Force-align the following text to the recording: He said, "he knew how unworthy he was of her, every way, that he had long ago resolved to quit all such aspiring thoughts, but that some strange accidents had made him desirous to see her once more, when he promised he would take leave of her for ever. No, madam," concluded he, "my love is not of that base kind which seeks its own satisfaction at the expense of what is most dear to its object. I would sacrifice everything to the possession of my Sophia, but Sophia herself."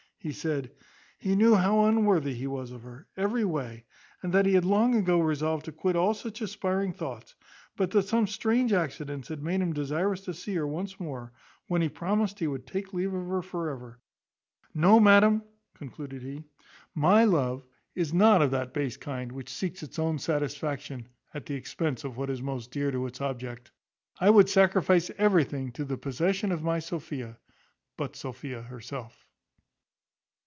He 0.23 0.31
said, 0.33 0.69
"he 1.17 1.35
knew 1.35 1.55
how 1.55 1.85
unworthy 1.85 2.35
he 2.35 2.45
was 2.45 2.69
of 2.69 2.83
her, 2.83 3.07
every 3.17 3.43
way, 3.43 3.85
that 4.21 4.45
he 4.45 4.53
had 4.53 4.65
long 4.65 4.93
ago 4.93 5.19
resolved 5.19 5.65
to 5.65 5.71
quit 5.71 5.95
all 5.95 6.13
such 6.13 6.41
aspiring 6.41 6.93
thoughts, 6.93 7.33
but 7.75 7.89
that 7.89 8.03
some 8.07 8.27
strange 8.27 8.71
accidents 8.71 9.29
had 9.29 9.41
made 9.41 9.61
him 9.61 9.73
desirous 9.73 10.21
to 10.25 10.35
see 10.35 10.53
her 10.53 10.67
once 10.67 10.99
more, 10.99 11.33
when 11.69 11.81
he 11.81 11.89
promised 11.89 12.37
he 12.37 12.45
would 12.45 12.67
take 12.67 12.93
leave 12.93 13.11
of 13.11 13.27
her 13.29 13.41
for 13.41 13.71
ever. 13.71 13.99
No, 14.75 14.99
madam," 14.99 15.41
concluded 15.73 16.21
he, 16.21 16.43
"my 16.93 17.23
love 17.23 17.65
is 17.95 18.13
not 18.13 18.43
of 18.43 18.51
that 18.51 18.75
base 18.75 18.97
kind 18.97 19.31
which 19.31 19.49
seeks 19.49 19.81
its 19.81 19.97
own 19.97 20.19
satisfaction 20.19 21.09
at 21.33 21.47
the 21.47 21.55
expense 21.55 22.03
of 22.03 22.15
what 22.15 22.29
is 22.29 22.43
most 22.43 22.69
dear 22.69 22.91
to 22.91 23.07
its 23.07 23.21
object. 23.21 23.71
I 24.19 24.29
would 24.29 24.49
sacrifice 24.49 25.09
everything 25.17 25.71
to 25.71 25.83
the 25.83 25.97
possession 25.97 26.51
of 26.51 26.61
my 26.61 26.77
Sophia, 26.77 27.39
but 27.97 28.15
Sophia 28.15 28.61
herself." 28.61 29.25